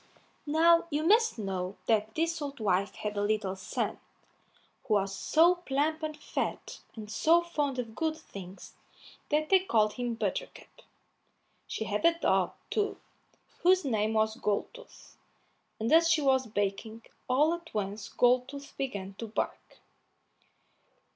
Now 0.47 0.87
you 0.89 1.03
must 1.03 1.37
know 1.37 1.77
that 1.85 2.15
this 2.15 2.41
old 2.41 2.59
wife 2.59 2.95
had 2.95 3.15
a 3.15 3.21
little 3.21 3.55
son, 3.55 3.99
who 4.87 4.95
was 4.95 5.15
so 5.15 5.53
plump 5.57 6.01
and 6.01 6.17
fat, 6.17 6.79
and 6.95 7.07
so 7.07 7.43
fond 7.43 7.77
of 7.77 7.93
good 7.93 8.17
things, 8.17 8.73
that 9.29 9.49
they 9.49 9.59
called 9.59 9.93
him 9.93 10.15
Buttercup; 10.15 10.81
she 11.67 11.83
had 11.83 12.03
a 12.03 12.17
dog, 12.17 12.53
too, 12.71 12.97
whose 13.59 13.85
name 13.85 14.13
was 14.13 14.37
Goldtooth, 14.37 15.17
and 15.79 15.93
as 15.93 16.09
she 16.09 16.21
was 16.23 16.47
baking, 16.47 17.03
all 17.29 17.53
at 17.53 17.71
once 17.71 18.09
Goldtooth 18.09 18.75
began 18.77 19.13
to 19.19 19.27
bark. 19.27 19.81